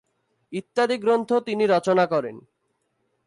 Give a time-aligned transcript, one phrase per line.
[0.53, 2.35] ইত্যাদি গ্রন্থ তিনি রচনা করেন।